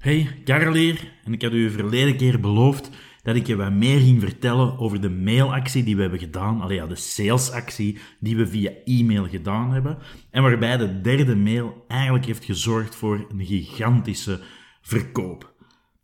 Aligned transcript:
Hey, 0.00 0.28
Karel 0.44 0.74
hier. 0.74 1.12
En 1.24 1.32
ik 1.32 1.42
had 1.42 1.52
u 1.52 1.70
verleden 1.70 2.16
keer 2.16 2.40
beloofd 2.40 2.90
dat 3.22 3.36
ik 3.36 3.46
je 3.46 3.56
wat 3.56 3.72
meer 3.72 4.00
ging 4.00 4.20
vertellen 4.20 4.78
over 4.78 5.00
de 5.00 5.10
mailactie 5.10 5.84
die 5.84 5.96
we 5.96 6.00
hebben 6.00 6.18
gedaan. 6.18 6.60
Allee, 6.60 6.76
ja, 6.76 6.86
de 6.86 6.94
salesactie 6.94 7.98
die 8.20 8.36
we 8.36 8.46
via 8.46 8.70
e-mail 8.84 9.28
gedaan 9.28 9.72
hebben. 9.72 9.98
En 10.30 10.42
waarbij 10.42 10.76
de 10.76 11.00
derde 11.00 11.36
mail 11.36 11.84
eigenlijk 11.88 12.24
heeft 12.24 12.44
gezorgd 12.44 12.94
voor 12.94 13.26
een 13.28 13.44
gigantische 13.44 14.40
verkoop. 14.80 15.52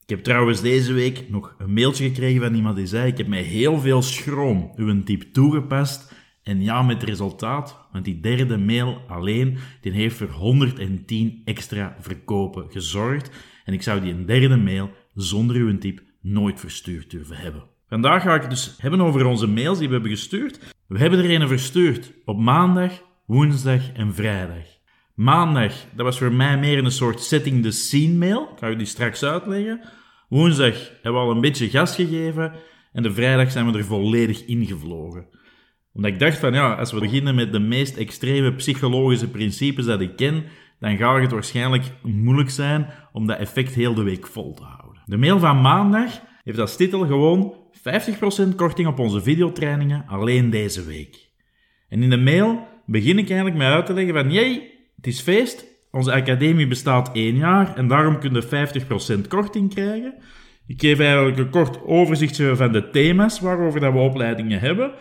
Ik 0.03 0.09
heb 0.09 0.23
trouwens 0.23 0.61
deze 0.61 0.93
week 0.93 1.29
nog 1.29 1.55
een 1.59 1.73
mailtje 1.73 2.09
gekregen 2.09 2.43
van 2.43 2.55
iemand 2.55 2.77
die 2.77 2.87
zei: 2.87 3.11
Ik 3.11 3.19
heb 3.19 3.27
met 3.27 3.45
heel 3.45 3.81
veel 3.81 4.03
schroom 4.03 4.73
uw 4.77 5.03
tip 5.03 5.23
toegepast. 5.23 6.15
En 6.43 6.63
ja, 6.63 6.83
met 6.83 7.03
resultaat, 7.03 7.89
want 7.93 8.05
die 8.05 8.21
derde 8.21 8.59
mail 8.59 9.03
alleen, 9.09 9.59
die 9.81 9.93
heeft 9.93 10.17
voor 10.17 10.31
110 10.31 11.43
extra 11.45 11.97
verkopen 12.01 12.67
gezorgd. 12.71 13.31
En 13.67 13.73
ik 13.73 13.83
zou 13.83 14.01
die 14.01 14.13
een 14.13 14.27
derde 14.27 14.57
mail 14.57 14.91
zonder 15.15 15.57
uw 15.57 15.79
tip 15.79 16.01
nooit 16.21 16.61
verstuurd 16.61 17.11
durven 17.11 17.37
hebben. 17.37 17.65
Vandaag 17.89 18.23
ga 18.23 18.35
ik 18.35 18.41
het 18.41 18.51
dus 18.51 18.75
hebben 18.79 19.01
over 19.01 19.27
onze 19.27 19.47
mails 19.47 19.79
die 19.79 19.87
we 19.87 19.93
hebben 19.93 20.11
gestuurd. 20.11 20.75
We 20.89 20.99
hebben 20.99 21.19
er 21.19 21.31
een 21.31 21.49
verstuurd 21.49 22.13
op 22.25 22.39
maandag, 22.39 23.03
woensdag 23.27 23.93
en 23.93 24.15
vrijdag. 24.15 24.65
Maandag, 25.15 25.73
dat 25.95 26.05
was 26.05 26.19
voor 26.19 26.33
mij 26.33 26.59
meer 26.59 26.79
een 26.79 26.91
soort 26.91 27.21
setting 27.21 27.63
the 27.63 27.71
scene 27.71 28.15
mail. 28.15 28.43
Ik 28.53 28.59
ga 28.59 28.69
u 28.69 28.77
die 28.77 28.87
straks 28.87 29.23
uitleggen. 29.23 29.81
Woensdag 30.29 30.91
hebben 31.03 31.23
we 31.23 31.29
al 31.29 31.31
een 31.31 31.41
beetje 31.41 31.71
gas 31.71 31.95
gegeven. 31.95 32.53
En 32.93 33.03
de 33.03 33.13
vrijdag 33.13 33.53
zijn 33.53 33.73
we 33.73 33.79
er 33.79 33.85
volledig 33.85 34.45
ingevlogen. 34.45 35.27
Omdat 35.93 36.11
ik 36.11 36.19
dacht 36.19 36.39
van 36.39 36.53
ja, 36.53 36.75
als 36.75 36.93
we 36.93 37.01
beginnen 37.01 37.35
met 37.35 37.53
de 37.53 37.59
meest 37.59 37.97
extreme 37.97 38.55
psychologische 38.55 39.29
principes 39.29 39.85
dat 39.85 40.01
ik 40.01 40.17
ken, 40.17 40.45
dan 40.79 40.97
gaat 40.97 41.21
het 41.21 41.33
waarschijnlijk 41.33 41.85
moeilijk 42.03 42.51
zijn 42.51 42.87
om 43.13 43.27
dat 43.27 43.39
effect 43.39 43.75
heel 43.75 43.95
de 43.95 44.03
week 44.03 44.27
vol 44.27 44.55
te 44.55 44.63
houden. 44.63 45.03
De 45.05 45.17
mail 45.17 45.39
van 45.39 45.61
maandag 45.61 46.21
heeft 46.45 46.59
als 46.59 46.77
titel 46.77 47.07
gewoon 47.07 47.55
50% 48.53 48.55
korting 48.57 48.89
op 48.89 48.99
onze 48.99 49.23
videotrainingen 49.23 50.05
alleen 50.07 50.51
deze 50.51 50.85
week. 50.85 51.29
En 51.89 52.03
in 52.03 52.11
de 52.11 52.17
mail 52.17 52.67
begin 52.87 53.19
ik 53.19 53.29
eigenlijk 53.29 53.59
met 53.59 53.67
uit 53.67 53.87
te 53.87 53.93
leggen 53.93 54.15
van 54.15 54.33
jee, 54.33 54.75
het 54.97 55.07
is 55.07 55.21
feest, 55.21 55.67
onze 55.91 56.13
academie 56.13 56.67
bestaat 56.67 57.13
één 57.13 57.37
jaar 57.37 57.77
en 57.77 57.89
daarom 57.89 58.19
kun 58.19 58.35
je 58.35 59.23
50% 59.25 59.29
korting 59.29 59.75
krijgen. 59.75 60.15
Ik 60.67 60.81
geef 60.81 60.99
eigenlijk 60.99 61.39
een 61.39 61.51
kort 61.51 61.85
overzichtje 61.85 62.57
van 62.57 62.73
de 62.73 62.91
thema's 62.91 63.41
waarover 63.41 63.81
dat 63.81 63.93
we 63.93 63.99
opleidingen 63.99 64.61
hebben 64.61 64.93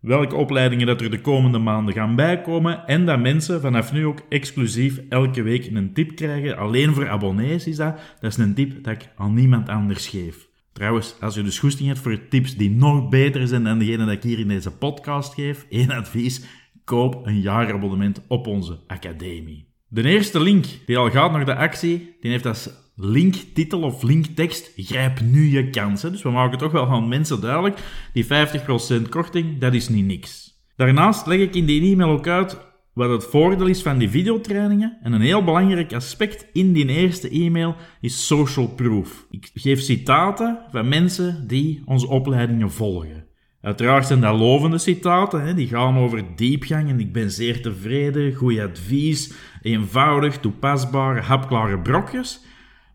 welke 0.00 0.34
opleidingen 0.34 0.86
dat 0.86 1.00
er 1.00 1.10
de 1.10 1.20
komende 1.20 1.58
maanden 1.58 1.94
gaan 1.94 2.16
bijkomen 2.16 2.86
en 2.86 3.06
dat 3.06 3.20
mensen 3.20 3.60
vanaf 3.60 3.92
nu 3.92 4.06
ook 4.06 4.22
exclusief 4.28 5.00
elke 5.08 5.42
week 5.42 5.66
een 5.66 5.92
tip 5.92 6.16
krijgen. 6.16 6.56
Alleen 6.56 6.94
voor 6.94 7.08
abonnees 7.08 7.66
is 7.66 7.76
dat. 7.76 8.00
Dat 8.20 8.30
is 8.30 8.36
een 8.36 8.54
tip 8.54 8.84
dat 8.84 8.94
ik 8.94 9.08
aan 9.16 9.34
niemand 9.34 9.68
anders 9.68 10.08
geef. 10.08 10.48
Trouwens, 10.72 11.14
als 11.20 11.34
je 11.34 11.42
dus 11.42 11.58
goesting 11.58 11.88
hebt 11.88 12.00
voor 12.00 12.28
tips 12.28 12.56
die 12.56 12.70
nog 12.70 13.08
beter 13.08 13.48
zijn 13.48 13.64
dan 13.64 13.78
degene 13.78 14.04
dat 14.04 14.14
ik 14.14 14.22
hier 14.22 14.38
in 14.38 14.48
deze 14.48 14.70
podcast 14.70 15.34
geef, 15.34 15.66
één 15.68 15.90
advies, 15.90 16.44
koop 16.84 17.26
een 17.26 17.40
jaarabonnement 17.40 18.22
op 18.28 18.46
onze 18.46 18.78
academie. 18.86 19.66
De 19.88 20.02
eerste 20.02 20.40
link 20.40 20.66
die 20.86 20.98
al 20.98 21.10
gaat 21.10 21.32
naar 21.32 21.44
de 21.44 21.54
actie, 21.54 22.16
die 22.20 22.30
heeft 22.30 22.46
als 22.46 22.70
linktitel 23.00 23.80
of 23.82 24.02
linktekst, 24.02 24.72
grijp 24.76 25.20
nu 25.20 25.50
je 25.50 25.70
kansen. 25.70 26.12
Dus 26.12 26.22
we 26.22 26.30
maken 26.30 26.58
toch 26.58 26.72
wel 26.72 26.88
aan 26.88 27.08
mensen 27.08 27.40
duidelijk, 27.40 27.78
die 28.12 28.24
50% 28.24 29.08
korting, 29.08 29.58
dat 29.58 29.74
is 29.74 29.88
niet 29.88 30.06
niks. 30.06 30.62
Daarnaast 30.76 31.26
leg 31.26 31.38
ik 31.38 31.54
in 31.54 31.66
die 31.66 31.92
e-mail 31.92 32.10
ook 32.10 32.26
uit 32.26 32.58
wat 32.92 33.10
het 33.10 33.24
voordeel 33.24 33.66
is 33.66 33.82
van 33.82 33.98
die 33.98 34.10
videotrainingen. 34.10 34.98
En 35.02 35.12
een 35.12 35.20
heel 35.20 35.44
belangrijk 35.44 35.92
aspect 35.92 36.46
in 36.52 36.72
die 36.72 36.86
eerste 36.86 37.28
e-mail 37.28 37.76
is 38.00 38.26
social 38.26 38.68
proof. 38.68 39.26
Ik 39.30 39.50
geef 39.54 39.80
citaten 39.80 40.58
van 40.70 40.88
mensen 40.88 41.44
die 41.46 41.82
onze 41.84 42.08
opleidingen 42.08 42.70
volgen. 42.70 43.26
Uiteraard 43.60 44.06
zijn 44.06 44.20
dat 44.20 44.38
lovende 44.38 44.78
citaten, 44.78 45.42
hè? 45.42 45.54
die 45.54 45.68
gaan 45.68 45.98
over 45.98 46.24
diepgang 46.36 46.88
en 46.88 47.00
ik 47.00 47.12
ben 47.12 47.30
zeer 47.30 47.62
tevreden, 47.62 48.34
goed 48.34 48.58
advies, 48.58 49.32
eenvoudig, 49.62 50.38
toepasbare, 50.38 51.20
hapklare 51.20 51.78
brokjes. 51.78 52.46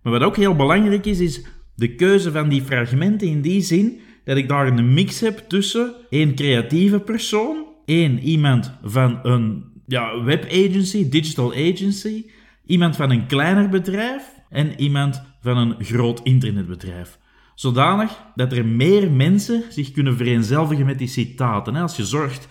Maar 0.04 0.14
wat 0.14 0.22
ook 0.22 0.36
heel 0.36 0.56
belangrijk 0.56 1.06
is, 1.06 1.20
is 1.20 1.46
de 1.76 1.96
keuze 1.96 2.32
van 2.32 2.50
die 2.50 2.62
fragmenten 2.62 3.28
in 3.28 3.42
die 3.42 3.62
zin 3.62 4.00
dat 4.24 4.38
ik 4.38 4.48
daar 4.48 4.68
een 4.68 4.94
mix 4.94 5.20
heb 5.20 5.38
tussen 5.48 5.94
één 6.10 6.36
creatieve 6.36 7.00
persoon, 7.00 7.66
één 7.86 8.20
iemand 8.20 8.72
van 8.84 9.20
een 9.24 9.64
ja, 9.88 10.24
webagency, 10.24 11.10
digital 11.10 11.52
agency, 11.52 12.26
iemand 12.66 12.96
van 12.96 13.12
een 13.12 13.26
kleiner 13.26 13.70
bedrijf 13.70 14.24
en 14.50 14.80
iemand 14.80 15.24
van 15.42 15.58
een 15.58 15.76
groot 15.80 16.22
internetbedrijf. 16.24 17.20
Zodanig 17.56 18.24
dat 18.36 18.52
er 18.52 18.66
meer 18.66 19.12
mensen 19.12 19.64
zich 19.70 19.92
kunnen 19.92 20.18
vereenzelvigen 20.18 20.86
met 20.86 20.98
die 20.98 21.08
citaten. 21.08 21.76
Als 21.76 21.96
je 21.96 22.06
zorgt 22.06 22.48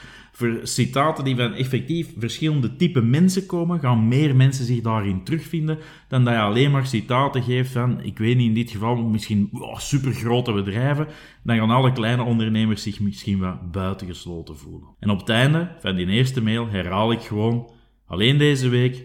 citaten 0.63 1.25
die 1.25 1.37
van 1.37 1.55
effectief 1.55 2.09
verschillende 2.19 2.77
type 2.77 3.03
mensen 3.03 3.47
komen, 3.47 3.81
gaan 3.81 4.09
meer 4.09 4.37
mensen 4.37 4.65
zich 4.65 4.81
daarin 4.81 5.25
terugvinden 5.25 5.79
dan 6.09 6.25
dat 6.25 6.35
je 6.35 6.41
alleen 6.41 6.71
maar 6.71 6.87
citaten 6.87 7.43
geeft 7.43 7.73
van, 7.73 8.03
ik 8.03 8.19
weet 8.19 8.37
niet, 8.37 8.49
in 8.49 8.55
dit 8.55 8.71
geval 8.71 8.97
misschien 8.97 9.49
oh, 9.53 9.79
supergrote 9.79 10.53
bedrijven, 10.53 11.07
dan 11.43 11.57
gaan 11.57 11.71
alle 11.71 11.93
kleine 11.93 12.23
ondernemers 12.23 12.83
zich 12.83 13.01
misschien 13.01 13.39
wat 13.39 13.71
buitengesloten 13.71 14.57
voelen. 14.57 14.89
En 14.99 15.11
op 15.11 15.19
het 15.19 15.29
einde 15.29 15.77
van 15.81 15.97
die 15.97 16.07
eerste 16.07 16.43
mail 16.43 16.69
herhaal 16.69 17.13
ik 17.13 17.21
gewoon, 17.21 17.71
alleen 18.07 18.39
deze 18.39 18.69
week 18.69 19.05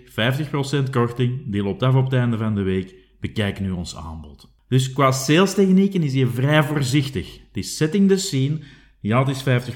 50% 0.87 0.89
korting, 0.91 1.51
die 1.51 1.63
loopt 1.63 1.83
af 1.83 1.95
op 1.95 2.03
het 2.03 2.13
einde 2.13 2.37
van 2.37 2.55
de 2.55 2.61
week, 2.61 2.95
bekijk 3.19 3.59
nu 3.59 3.71
ons 3.71 3.95
aanbod. 3.95 4.55
Dus 4.67 4.93
qua 4.93 5.11
sales 5.11 5.53
technieken 5.53 6.03
is 6.03 6.13
hij 6.13 6.25
vrij 6.25 6.63
voorzichtig. 6.63 7.39
Het 7.51 7.65
setting 7.65 8.09
the 8.09 8.17
scene, 8.17 8.59
ja 8.99 9.25
het 9.25 9.47
is 9.47 9.69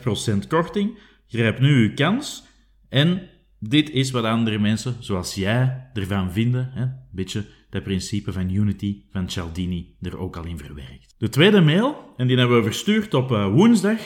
50% 0.44 0.48
korting, 0.48 0.98
Grijp 1.32 1.60
nu 1.60 1.88
uw 1.88 1.94
kans 1.94 2.44
en 2.90 3.22
dit 3.60 3.90
is 3.90 4.12
wat 4.12 4.24
andere 4.24 4.60
mensen, 4.60 4.96
zoals 5.00 5.36
jij, 5.36 5.90
ervan 5.94 6.32
vinden. 6.32 6.72
Een 6.76 6.94
beetje 7.12 7.46
dat 7.70 7.84
principe 7.84 8.32
van 8.32 8.50
Unity 8.50 9.02
van 9.12 9.30
Cialdini 9.30 9.96
er 10.02 10.18
ook 10.18 10.36
al 10.36 10.46
in 10.46 10.58
verwerkt. 10.58 11.16
De 11.18 11.30
tweede 11.30 11.62
mail, 11.62 12.14
en 12.18 12.28
die 12.28 12.38
hebben 12.38 12.58
we 12.58 12.64
verstuurd 12.64 13.14
op 13.14 13.32
uh, 13.32 13.48
woensdag, 13.48 13.98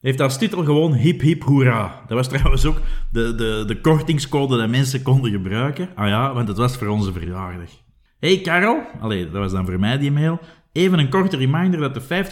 heeft 0.00 0.20
als 0.20 0.38
titel 0.38 0.64
gewoon 0.64 0.94
hip 0.94 1.20
hip 1.20 1.42
hoera. 1.42 2.04
Dat 2.06 2.16
was 2.16 2.28
trouwens 2.28 2.64
ook 2.64 2.80
de, 3.10 3.34
de, 3.34 3.64
de 3.66 3.80
kortingscode 3.80 4.56
dat 4.56 4.68
mensen 4.68 5.02
konden 5.02 5.30
gebruiken. 5.30 5.88
Ah 5.94 6.08
ja, 6.08 6.34
want 6.34 6.48
het 6.48 6.56
was 6.56 6.76
voor 6.76 6.88
onze 6.88 7.12
verjaardag. 7.12 7.70
Hey 8.18 8.40
Karel, 8.40 8.82
allee, 9.00 9.24
dat 9.24 9.32
was 9.32 9.52
dan 9.52 9.66
voor 9.66 9.80
mij 9.80 9.98
die 9.98 10.12
mail. 10.12 10.40
Even 10.72 10.98
een 10.98 11.10
korte 11.10 11.36
reminder 11.36 11.80
dat 11.80 11.94
de 11.94 12.26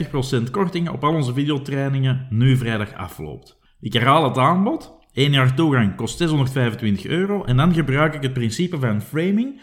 50% 0.47 0.51
korting 0.51 0.89
op 0.89 1.05
al 1.05 1.15
onze 1.15 1.33
videotrainingen 1.33 2.27
nu 2.31 2.57
vrijdag 2.57 2.95
afloopt. 2.95 3.56
Ik 3.81 3.93
herhaal 3.93 4.25
het 4.25 4.39
aanbod. 4.39 4.95
1 5.13 5.33
jaar 5.33 5.55
toegang 5.55 5.97
kost 5.97 6.19
625 6.19 7.07
euro 7.07 7.45
en 7.45 7.57
dan 7.57 7.75
gebruik 7.75 8.15
ik 8.15 8.23
het 8.23 8.33
principe 8.33 8.79
van 8.79 9.03
framing. 9.03 9.61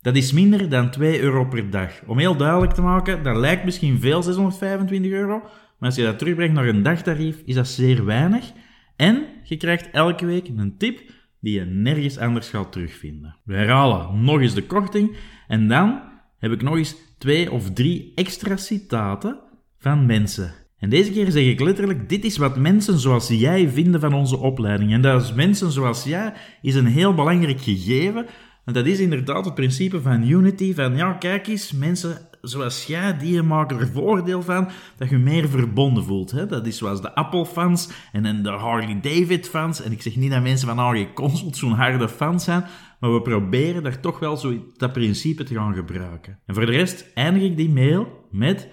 Dat 0.00 0.16
is 0.16 0.32
minder 0.32 0.68
dan 0.68 0.90
2 0.90 1.20
euro 1.20 1.44
per 1.44 1.70
dag. 1.70 2.02
Om 2.06 2.18
heel 2.18 2.36
duidelijk 2.36 2.72
te 2.72 2.82
maken, 2.82 3.22
dat 3.22 3.36
lijkt 3.36 3.64
misschien 3.64 4.00
veel 4.00 4.22
625 4.22 5.12
euro, 5.12 5.38
maar 5.38 5.88
als 5.88 5.94
je 5.94 6.02
dat 6.02 6.18
terugbrengt 6.18 6.54
naar 6.54 6.68
een 6.68 6.82
dagtarief, 6.82 7.42
is 7.44 7.54
dat 7.54 7.68
zeer 7.68 8.04
weinig. 8.04 8.52
En 8.96 9.26
je 9.42 9.56
krijgt 9.56 9.90
elke 9.90 10.26
week 10.26 10.48
een 10.48 10.74
tip 10.78 11.00
die 11.40 11.58
je 11.58 11.64
nergens 11.64 12.18
anders 12.18 12.48
gaat 12.48 12.72
terugvinden. 12.72 13.36
We 13.44 13.54
herhalen 13.54 14.24
nog 14.24 14.40
eens 14.40 14.54
de 14.54 14.66
korting 14.66 15.16
en 15.48 15.68
dan 15.68 16.02
heb 16.38 16.52
ik 16.52 16.62
nog 16.62 16.76
eens 16.76 16.96
twee 17.18 17.52
of 17.52 17.72
drie 17.72 18.12
extra 18.14 18.56
citaten 18.56 19.40
van 19.78 20.06
mensen 20.06 20.63
en 20.78 20.90
deze 20.90 21.12
keer 21.12 21.30
zeg 21.30 21.44
ik 21.44 21.60
letterlijk, 21.60 22.08
dit 22.08 22.24
is 22.24 22.36
wat 22.36 22.56
mensen 22.56 22.98
zoals 22.98 23.28
jij 23.28 23.68
vinden 23.68 24.00
van 24.00 24.14
onze 24.14 24.36
opleiding. 24.36 24.92
En 24.92 25.02
dat 25.02 25.22
is 25.22 25.32
mensen 25.32 25.72
zoals 25.72 26.04
jij 26.04 26.32
is 26.62 26.74
een 26.74 26.86
heel 26.86 27.14
belangrijk 27.14 27.60
gegeven. 27.60 28.26
En 28.64 28.72
dat 28.72 28.86
is 28.86 28.98
inderdaad 28.98 29.44
het 29.44 29.54
principe 29.54 30.00
van 30.00 30.28
Unity, 30.28 30.74
van 30.74 30.96
ja, 30.96 31.12
kijk 31.12 31.46
eens, 31.46 31.72
mensen 31.72 32.18
zoals 32.40 32.84
jij, 32.84 33.18
die 33.18 33.42
maken 33.42 33.78
er 33.78 33.88
voordeel 33.88 34.42
van 34.42 34.68
dat 34.96 35.10
je 35.10 35.18
meer 35.18 35.48
verbonden 35.48 36.04
voelt. 36.04 36.30
Hè? 36.30 36.46
Dat 36.46 36.66
is 36.66 36.76
zoals 36.76 37.02
de 37.02 37.14
Apple-fans 37.14 37.88
en 38.12 38.42
de 38.42 38.50
Harley-David-fans. 38.50 39.82
En 39.82 39.92
ik 39.92 40.02
zeg 40.02 40.16
niet 40.16 40.30
dat 40.30 40.42
mensen 40.42 40.68
van 40.68 40.78
Harley 40.78 41.12
Consult 41.12 41.56
zo'n 41.56 41.72
harde 41.72 42.08
fans 42.08 42.44
zijn, 42.44 42.64
maar 43.00 43.12
we 43.12 43.22
proberen 43.22 43.82
daar 43.82 44.00
toch 44.00 44.18
wel 44.18 44.36
zo 44.36 44.64
dat 44.76 44.92
principe 44.92 45.44
te 45.44 45.54
gaan 45.54 45.74
gebruiken. 45.74 46.38
En 46.46 46.54
voor 46.54 46.66
de 46.66 46.72
rest 46.72 47.10
eindig 47.14 47.42
ik 47.42 47.56
die 47.56 47.70
mail 47.70 48.28
met 48.30 48.68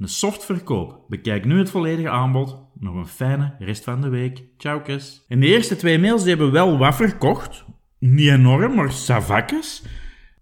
een 0.00 0.08
soft 0.08 0.44
verkoop. 0.44 1.04
Bekijk 1.08 1.44
nu 1.44 1.58
het 1.58 1.70
volledige 1.70 2.10
aanbod. 2.10 2.58
Nog 2.78 2.94
een 2.94 3.06
fijne 3.06 3.54
rest 3.58 3.84
van 3.84 4.00
de 4.00 4.08
week. 4.08 4.42
Ciao, 4.58 4.80
kus. 4.80 5.24
En 5.28 5.40
de 5.40 5.46
eerste 5.46 5.76
twee 5.76 5.98
mails 5.98 6.24
hebben 6.24 6.52
wel 6.52 6.78
wat 6.78 6.96
verkocht. 6.96 7.64
Niet 7.98 8.28
enorm, 8.28 8.74
maar 8.74 8.92
savakjes. 8.92 9.82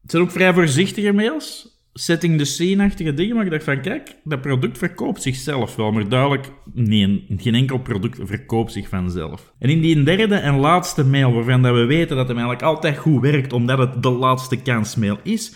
Het 0.02 0.10
zijn 0.10 0.22
ook 0.22 0.30
vrij 0.30 0.54
voorzichtige 0.54 1.12
mails. 1.12 1.76
Setting 1.92 2.38
the 2.38 2.44
scene-achtige 2.44 3.14
dingen. 3.14 3.36
Maar 3.36 3.44
ik 3.44 3.50
dacht 3.50 3.64
van, 3.64 3.80
kijk, 3.80 4.16
dat 4.24 4.40
product 4.40 4.78
verkoopt 4.78 5.22
zichzelf 5.22 5.76
wel. 5.76 5.92
Maar 5.92 6.08
duidelijk, 6.08 6.52
nee, 6.72 7.24
geen 7.36 7.54
enkel 7.54 7.78
product 7.78 8.18
verkoopt 8.22 8.72
zich 8.72 8.88
vanzelf. 8.88 9.52
En 9.58 9.70
in 9.70 9.80
die 9.80 10.02
derde 10.02 10.34
en 10.34 10.56
laatste 10.56 11.04
mail, 11.04 11.32
waarvan 11.32 11.62
dat 11.62 11.74
we 11.74 11.84
weten 11.84 12.16
dat 12.16 12.28
hem 12.28 12.36
eigenlijk 12.36 12.66
altijd 12.66 12.98
goed 12.98 13.20
werkt, 13.20 13.52
omdat 13.52 13.78
het 13.78 14.02
de 14.02 14.10
laatste 14.10 14.56
kansmail 14.56 15.18
is 15.22 15.54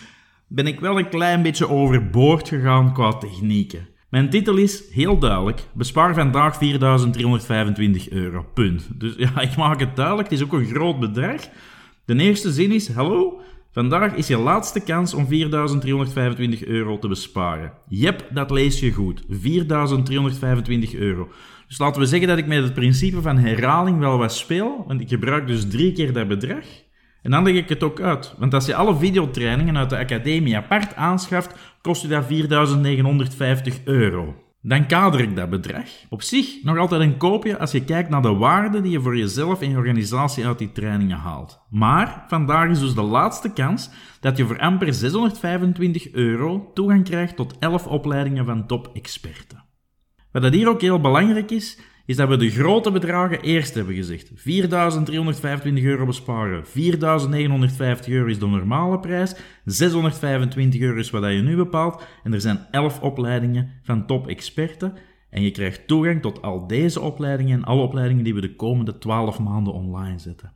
ben 0.53 0.67
ik 0.67 0.79
wel 0.79 0.99
een 0.99 1.09
klein 1.09 1.41
beetje 1.41 1.69
overboord 1.69 2.47
gegaan 2.47 2.93
qua 2.93 3.17
technieken. 3.17 3.87
Mijn 4.13 4.29
titel 4.29 4.57
is 4.57 4.83
heel 4.91 5.19
duidelijk: 5.19 5.61
bespaar 5.73 6.13
vandaag 6.13 6.55
4.325 6.55 8.07
euro. 8.09 8.45
Punt. 8.53 8.89
Dus 8.95 9.13
ja, 9.17 9.41
ik 9.41 9.55
maak 9.55 9.79
het 9.79 9.95
duidelijk, 9.95 10.29
het 10.29 10.39
is 10.39 10.45
ook 10.45 10.53
een 10.53 10.65
groot 10.65 10.99
bedrag. 10.99 11.41
De 12.05 12.15
eerste 12.15 12.51
zin 12.51 12.71
is: 12.71 12.91
hallo, 12.91 13.39
vandaag 13.71 14.15
is 14.15 14.27
je 14.27 14.37
laatste 14.37 14.79
kans 14.79 15.13
om 15.13 15.25
4.325 15.25 16.67
euro 16.67 16.99
te 16.99 17.07
besparen. 17.07 17.71
Jep, 17.87 18.25
dat 18.33 18.51
lees 18.51 18.79
je 18.79 18.91
goed. 18.91 19.23
4.325 19.23 19.29
euro. 20.97 21.29
Dus 21.67 21.77
laten 21.77 22.01
we 22.01 22.07
zeggen 22.07 22.27
dat 22.27 22.37
ik 22.37 22.47
met 22.47 22.63
het 22.63 22.73
principe 22.73 23.21
van 23.21 23.37
herhaling 23.37 23.99
wel 23.99 24.17
wat 24.17 24.33
speel, 24.33 24.83
want 24.87 25.01
ik 25.01 25.09
gebruik 25.09 25.47
dus 25.47 25.67
drie 25.67 25.91
keer 25.91 26.13
dat 26.13 26.27
bedrag. 26.27 26.65
En 27.23 27.31
dan 27.31 27.43
leg 27.43 27.55
ik 27.55 27.69
het 27.69 27.83
ook 27.83 27.99
uit. 27.99 28.33
Want 28.37 28.53
als 28.53 28.65
je 28.65 28.75
alle 28.75 28.95
videotrainingen 28.95 29.77
uit 29.77 29.89
de 29.89 29.97
academie 29.97 30.57
apart 30.57 30.95
aanschaft, 30.95 31.55
kost 31.81 32.01
je 32.01 32.07
dat 32.07 32.25
4.950 33.77 33.83
euro. 33.83 34.35
Dan 34.61 34.87
kader 34.87 35.19
ik 35.19 35.35
dat 35.35 35.49
bedrag. 35.49 35.87
Op 36.09 36.21
zich 36.21 36.63
nog 36.63 36.77
altijd 36.77 37.01
een 37.01 37.17
koopje 37.17 37.59
als 37.59 37.71
je 37.71 37.83
kijkt 37.83 38.09
naar 38.09 38.21
de 38.21 38.33
waarde 38.33 38.81
die 38.81 38.91
je 38.91 39.01
voor 39.01 39.17
jezelf 39.17 39.61
en 39.61 39.69
je 39.69 39.77
organisatie 39.77 40.45
uit 40.45 40.57
die 40.57 40.71
trainingen 40.71 41.17
haalt. 41.17 41.59
Maar 41.69 42.25
vandaag 42.27 42.69
is 42.69 42.79
dus 42.79 42.93
de 42.93 43.01
laatste 43.01 43.53
kans 43.53 43.89
dat 44.19 44.37
je 44.37 44.45
voor 44.45 44.59
amper 44.59 44.93
625 44.93 46.11
euro 46.11 46.71
toegang 46.73 47.03
krijgt 47.03 47.35
tot 47.35 47.55
11 47.59 47.87
opleidingen 47.87 48.45
van 48.45 48.67
top-experten. 48.67 49.63
Wat 50.31 50.41
dat 50.41 50.53
hier 50.53 50.69
ook 50.69 50.81
heel 50.81 51.01
belangrijk 51.01 51.51
is, 51.51 51.79
is 52.05 52.15
dat 52.15 52.29
we 52.29 52.37
de 52.37 52.49
grote 52.49 52.91
bedragen 52.91 53.41
eerst 53.41 53.73
hebben 53.73 53.95
gezegd. 53.95 54.29
4.325 54.29 54.35
euro 55.83 56.05
besparen, 56.05 56.63
4.950 56.65 56.71
euro 58.07 58.25
is 58.25 58.39
de 58.39 58.47
normale 58.47 58.99
prijs, 58.99 59.35
625 59.65 60.81
euro 60.81 60.97
is 60.97 61.09
wat 61.09 61.23
je 61.23 61.41
nu 61.41 61.55
bepaalt 61.55 62.03
en 62.23 62.33
er 62.33 62.41
zijn 62.41 62.67
11 62.71 62.99
opleidingen 62.99 63.69
van 63.83 64.05
top-experten 64.05 64.93
en 65.29 65.41
je 65.41 65.51
krijgt 65.51 65.87
toegang 65.87 66.21
tot 66.21 66.41
al 66.41 66.67
deze 66.67 66.99
opleidingen 66.99 67.57
en 67.57 67.63
alle 67.63 67.81
opleidingen 67.81 68.23
die 68.23 68.33
we 68.33 68.41
de 68.41 68.55
komende 68.55 68.97
12 68.97 69.39
maanden 69.39 69.73
online 69.73 70.19
zetten. 70.19 70.51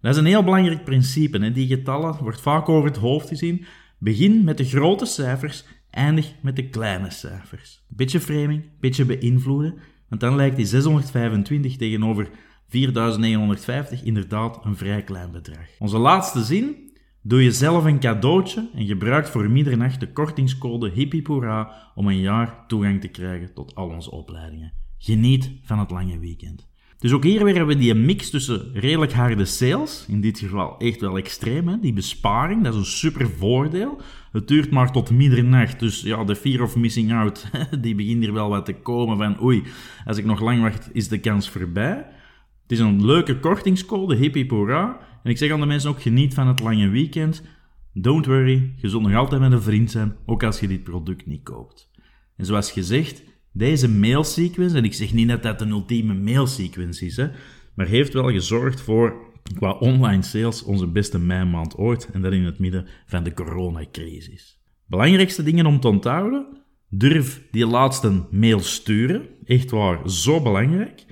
Dat 0.00 0.12
is 0.12 0.18
een 0.18 0.26
heel 0.26 0.44
belangrijk 0.44 0.84
principe. 0.84 1.38
Hè? 1.38 1.52
Die 1.52 1.66
getallen 1.66 2.16
wordt 2.20 2.40
vaak 2.40 2.68
over 2.68 2.88
het 2.88 2.98
hoofd 2.98 3.28
gezien. 3.28 3.64
Begin 3.98 4.44
met 4.44 4.58
de 4.58 4.64
grote 4.64 5.04
cijfers, 5.04 5.64
eindig 5.90 6.32
met 6.40 6.56
de 6.56 6.68
kleine 6.68 7.10
cijfers. 7.10 7.82
Beetje 7.88 8.20
framing, 8.20 8.62
beetje 8.80 9.04
beïnvloeden, 9.04 9.74
want 10.10 10.20
dan 10.20 10.36
lijkt 10.36 10.56
die 10.56 10.66
625 10.66 11.76
tegenover 11.76 12.30
4950 12.68 14.02
inderdaad 14.02 14.64
een 14.64 14.76
vrij 14.76 15.02
klein 15.02 15.30
bedrag. 15.30 15.66
Onze 15.78 15.98
laatste 15.98 16.42
zin. 16.42 16.88
Doe 17.22 17.44
jezelf 17.44 17.84
een 17.84 18.00
cadeautje 18.00 18.70
en 18.74 18.86
gebruik 18.86 19.26
voor 19.26 19.50
middernacht 19.50 20.00
de 20.00 20.12
kortingscode 20.12 20.90
HIPPIPORA 20.90 21.92
om 21.94 22.08
een 22.08 22.20
jaar 22.20 22.64
toegang 22.66 23.00
te 23.00 23.08
krijgen 23.08 23.54
tot 23.54 23.74
al 23.74 23.88
onze 23.88 24.10
opleidingen. 24.10 24.72
Geniet 24.98 25.50
van 25.62 25.78
het 25.78 25.90
lange 25.90 26.18
weekend. 26.18 26.68
Dus 27.00 27.12
ook 27.12 27.24
hier 27.24 27.44
weer 27.44 27.56
hebben 27.56 27.76
we 27.76 27.82
die 27.82 27.94
mix 27.94 28.30
tussen 28.30 28.70
redelijk 28.74 29.12
harde 29.12 29.44
sales, 29.44 30.04
in 30.08 30.20
dit 30.20 30.38
geval 30.38 30.78
echt 30.78 31.00
wel 31.00 31.16
extreem, 31.16 31.68
hè? 31.68 31.80
die 31.80 31.92
besparing, 31.92 32.64
dat 32.64 32.72
is 32.72 32.78
een 32.78 32.86
super 32.86 33.30
voordeel. 33.30 34.00
Het 34.32 34.48
duurt 34.48 34.70
maar 34.70 34.92
tot 34.92 35.10
middernacht, 35.10 35.80
dus 35.80 36.00
ja, 36.00 36.24
de 36.24 36.36
fear 36.36 36.62
of 36.62 36.76
missing 36.76 37.12
out, 37.12 37.50
die 37.80 37.94
begint 37.94 38.22
hier 38.22 38.32
wel 38.32 38.48
wat 38.48 38.64
te 38.64 38.74
komen 38.74 39.16
van 39.16 39.42
oei, 39.42 39.62
als 40.04 40.16
ik 40.16 40.24
nog 40.24 40.40
lang 40.40 40.62
wacht, 40.62 40.90
is 40.92 41.08
de 41.08 41.18
kans 41.18 41.50
voorbij. 41.50 42.06
Het 42.62 42.72
is 42.72 42.78
een 42.78 43.04
leuke 43.04 43.38
kortingscode, 43.38 44.16
hippie 44.16 44.46
pora. 44.46 44.98
En 45.22 45.30
ik 45.30 45.38
zeg 45.38 45.50
aan 45.50 45.60
de 45.60 45.66
mensen 45.66 45.90
ook, 45.90 46.02
geniet 46.02 46.34
van 46.34 46.46
het 46.46 46.60
lange 46.60 46.88
weekend. 46.88 47.42
Don't 47.92 48.26
worry, 48.26 48.72
je 48.76 48.88
zult 48.88 49.02
nog 49.02 49.14
altijd 49.14 49.40
met 49.40 49.52
een 49.52 49.62
vriend 49.62 49.90
zijn, 49.90 50.16
ook 50.26 50.42
als 50.42 50.60
je 50.60 50.68
dit 50.68 50.84
product 50.84 51.26
niet 51.26 51.42
koopt. 51.42 51.90
En 52.36 52.46
zoals 52.46 52.72
gezegd, 52.72 53.22
deze 53.52 53.88
mailsequence, 53.88 54.76
en 54.76 54.84
ik 54.84 54.94
zeg 54.94 55.12
niet 55.12 55.28
dat 55.28 55.42
dat 55.42 55.60
een 55.60 55.70
ultieme 55.70 56.14
mailsequence 56.14 57.06
is, 57.06 57.16
hè, 57.16 57.28
maar 57.74 57.86
heeft 57.86 58.12
wel 58.12 58.30
gezorgd 58.30 58.80
voor, 58.80 59.28
qua 59.54 59.72
online 59.72 60.22
sales, 60.22 60.62
onze 60.62 60.86
beste 60.86 61.18
meimaand 61.18 61.76
ooit, 61.76 62.08
en 62.12 62.22
dat 62.22 62.32
in 62.32 62.44
het 62.44 62.58
midden 62.58 62.86
van 63.06 63.22
de 63.22 63.34
coronacrisis. 63.34 64.60
Belangrijkste 64.86 65.42
dingen 65.42 65.66
om 65.66 65.80
te 65.80 65.88
onthouden, 65.88 66.46
durf 66.88 67.42
die 67.50 67.66
laatste 67.66 68.22
mail 68.30 68.60
sturen, 68.60 69.28
echt 69.44 69.70
waar, 69.70 70.10
zo 70.10 70.42
belangrijk. 70.42 71.04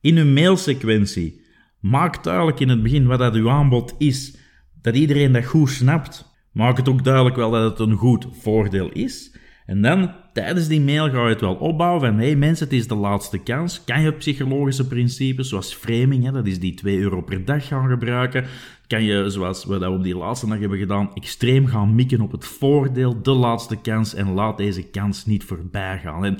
In 0.00 0.16
uw 0.16 0.32
mailsequentie, 0.32 1.40
maak 1.80 2.24
duidelijk 2.24 2.60
in 2.60 2.68
het 2.68 2.82
begin 2.82 3.06
wat 3.06 3.18
dat 3.18 3.34
uw 3.34 3.50
aanbod 3.50 3.94
is, 3.98 4.36
dat 4.82 4.96
iedereen 4.96 5.32
dat 5.32 5.44
goed 5.44 5.70
snapt. 5.70 6.30
Maak 6.52 6.76
het 6.76 6.88
ook 6.88 7.04
duidelijk 7.04 7.36
wel 7.36 7.50
dat 7.50 7.78
het 7.78 7.88
een 7.88 7.96
goed 7.96 8.26
voordeel 8.30 8.90
is. 8.92 9.36
En 9.66 9.82
dan, 9.82 10.14
tijdens 10.32 10.68
die 10.68 10.80
mail, 10.80 11.10
ga 11.10 11.22
je 11.22 11.28
het 11.28 11.40
wel 11.40 11.54
opbouwen 11.54 12.00
van 12.00 12.18
hey 12.18 12.36
mensen, 12.36 12.64
het 12.64 12.74
is 12.74 12.88
de 12.88 12.94
laatste 12.94 13.38
kans. 13.38 13.84
Kan 13.84 14.02
je 14.02 14.12
psychologische 14.12 14.86
principes, 14.86 15.48
zoals 15.48 15.74
framing, 15.74 16.24
hè, 16.24 16.32
dat 16.32 16.46
is 16.46 16.58
die 16.58 16.74
2 16.74 16.98
euro 16.98 17.22
per 17.22 17.44
dag 17.44 17.66
gaan 17.66 17.88
gebruiken. 17.88 18.44
Kan 18.86 19.02
je, 19.02 19.30
zoals 19.30 19.64
we 19.64 19.78
dat 19.78 19.92
op 19.92 20.02
die 20.02 20.16
laatste 20.16 20.46
dag 20.46 20.58
hebben 20.58 20.78
gedaan, 20.78 21.14
extreem 21.14 21.66
gaan 21.66 21.94
mikken 21.94 22.20
op 22.20 22.32
het 22.32 22.44
voordeel, 22.44 23.22
de 23.22 23.30
laatste 23.30 23.76
kans, 23.76 24.14
en 24.14 24.32
laat 24.32 24.56
deze 24.56 24.82
kans 24.82 25.26
niet 25.26 25.44
voorbij 25.44 25.98
gaan. 25.98 26.24
En 26.24 26.38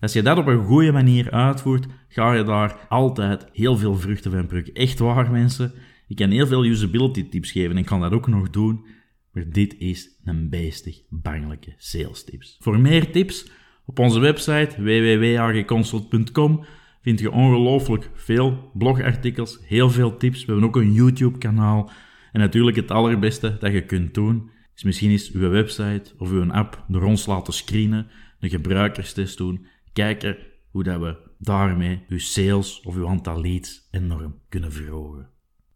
als 0.00 0.12
je 0.12 0.22
dat 0.22 0.38
op 0.38 0.46
een 0.46 0.64
goede 0.64 0.92
manier 0.92 1.30
uitvoert, 1.30 1.86
ga 2.08 2.32
je 2.32 2.42
daar 2.42 2.76
altijd 2.88 3.46
heel 3.52 3.76
veel 3.76 3.94
vruchten 3.94 4.30
van 4.30 4.46
plukken. 4.46 4.74
Echt 4.74 4.98
waar, 4.98 5.30
mensen. 5.30 5.72
Ik 6.08 6.16
kan 6.16 6.30
heel 6.30 6.46
veel 6.46 6.64
usability 6.64 7.28
tips 7.28 7.52
geven 7.52 7.76
en 7.76 7.84
kan 7.84 8.00
dat 8.00 8.12
ook 8.12 8.28
nog 8.28 8.50
doen. 8.50 8.84
Maar 9.34 9.48
dit 9.48 9.78
is 9.78 10.20
een 10.24 10.48
beestig 10.48 11.02
bangelijke 11.08 11.74
sales 11.76 12.24
tips. 12.24 12.56
Voor 12.60 12.80
meer 12.80 13.10
tips, 13.12 13.50
op 13.86 13.98
onze 13.98 14.20
website 14.20 14.82
www.agconsult.com 14.82 16.64
vind 17.02 17.20
je 17.20 17.30
ongelooflijk 17.30 18.10
veel 18.14 18.70
blogartikels, 18.74 19.58
heel 19.62 19.90
veel 19.90 20.16
tips. 20.16 20.44
We 20.44 20.52
hebben 20.52 20.68
ook 20.68 20.76
een 20.76 20.92
YouTube-kanaal. 20.92 21.90
En 22.32 22.40
natuurlijk 22.40 22.76
het 22.76 22.90
allerbeste 22.90 23.56
dat 23.60 23.72
je 23.72 23.84
kunt 23.84 24.14
doen, 24.14 24.50
is 24.74 24.82
misschien 24.82 25.10
eens 25.10 25.32
uw 25.32 25.48
website 25.48 26.12
of 26.18 26.30
uw 26.30 26.52
app 26.52 26.84
door 26.88 27.02
ons 27.02 27.26
laten 27.26 27.52
screenen, 27.52 28.06
een 28.40 28.50
gebruikerstest 28.50 29.38
doen, 29.38 29.66
kijken 29.92 30.36
hoe 30.70 30.82
dat 30.82 31.00
we 31.00 31.16
daarmee 31.38 32.04
uw 32.08 32.18
sales 32.18 32.80
of 32.80 32.96
uw 32.96 33.08
aantal 33.08 33.40
leads 33.40 33.88
enorm 33.90 34.40
kunnen 34.48 34.72
verhogen. 34.72 35.28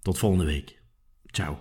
Tot 0.02 0.18
volgende 0.18 0.44
week. 0.44 0.82
Ciao. 1.26 1.56